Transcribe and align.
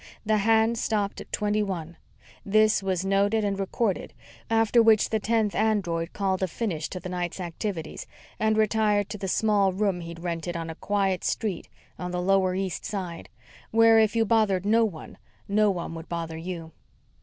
The 0.25 0.37
hand 0.37 0.79
stopped 0.79 1.21
at 1.21 1.31
21. 1.31 1.95
This 2.43 2.81
was 2.81 3.05
noted 3.05 3.43
and 3.45 3.59
recorded, 3.59 4.13
after 4.49 4.81
which 4.81 5.11
the 5.11 5.19
tenth 5.19 5.53
android 5.53 6.11
called 6.11 6.41
a 6.41 6.47
finish 6.47 6.89
to 6.89 6.99
the 6.99 7.07
night's 7.07 7.39
activities 7.39 8.07
and 8.39 8.57
retired 8.57 9.09
to 9.09 9.19
the 9.19 9.27
small 9.27 9.71
room 9.73 9.99
he'd 10.01 10.21
rented 10.23 10.57
on 10.57 10.71
a 10.71 10.73
quiet 10.75 11.23
street 11.23 11.67
on 11.99 12.09
the 12.09 12.19
Lower 12.19 12.55
East 12.55 12.83
Side 12.83 13.29
where, 13.69 13.99
if 13.99 14.15
you 14.15 14.25
bothered 14.25 14.65
no 14.65 14.83
one, 14.83 15.19
no 15.47 15.69
one 15.69 15.93
would 15.93 16.09
bother 16.09 16.35
you. 16.39 16.71